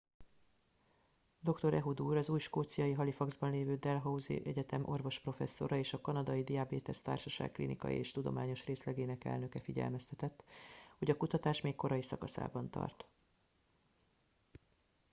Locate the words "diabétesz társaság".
6.43-7.51